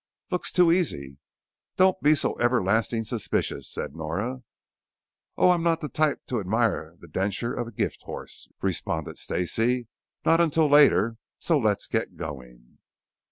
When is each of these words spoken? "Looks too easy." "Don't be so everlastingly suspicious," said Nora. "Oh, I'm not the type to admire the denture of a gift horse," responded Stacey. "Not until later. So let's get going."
"Looks 0.31 0.51
too 0.51 0.71
easy." 0.71 1.19
"Don't 1.77 2.01
be 2.01 2.15
so 2.15 2.33
everlastingly 2.39 3.05
suspicious," 3.05 3.69
said 3.71 3.95
Nora. 3.95 4.41
"Oh, 5.37 5.51
I'm 5.51 5.61
not 5.61 5.79
the 5.79 5.89
type 5.89 6.25
to 6.25 6.39
admire 6.39 6.95
the 6.99 7.05
denture 7.07 7.53
of 7.55 7.67
a 7.67 7.71
gift 7.71 8.01
horse," 8.01 8.49
responded 8.63 9.19
Stacey. 9.19 9.89
"Not 10.25 10.41
until 10.41 10.67
later. 10.67 11.17
So 11.37 11.55
let's 11.59 11.85
get 11.85 12.17
going." 12.17 12.79